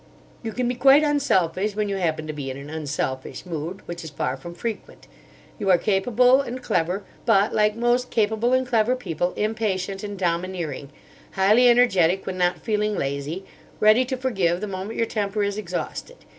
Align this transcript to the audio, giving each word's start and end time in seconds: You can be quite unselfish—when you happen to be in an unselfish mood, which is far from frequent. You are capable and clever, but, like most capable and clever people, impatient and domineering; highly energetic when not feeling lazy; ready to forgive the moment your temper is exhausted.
You 0.41 0.51
can 0.51 0.67
be 0.67 0.73
quite 0.73 1.03
unselfish—when 1.03 1.87
you 1.87 1.97
happen 1.97 2.25
to 2.25 2.33
be 2.33 2.49
in 2.49 2.57
an 2.57 2.71
unselfish 2.71 3.45
mood, 3.45 3.81
which 3.87 4.03
is 4.03 4.09
far 4.09 4.35
from 4.35 4.55
frequent. 4.55 5.05
You 5.59 5.69
are 5.69 5.77
capable 5.77 6.41
and 6.41 6.59
clever, 6.63 7.03
but, 7.27 7.53
like 7.53 7.75
most 7.75 8.09
capable 8.09 8.51
and 8.51 8.65
clever 8.65 8.95
people, 8.95 9.31
impatient 9.35 10.03
and 10.03 10.17
domineering; 10.17 10.89
highly 11.33 11.69
energetic 11.69 12.25
when 12.25 12.39
not 12.39 12.57
feeling 12.57 12.95
lazy; 12.97 13.45
ready 13.79 14.03
to 14.05 14.17
forgive 14.17 14.59
the 14.59 14.65
moment 14.65 14.97
your 14.97 15.05
temper 15.05 15.43
is 15.43 15.59
exhausted. 15.59 16.15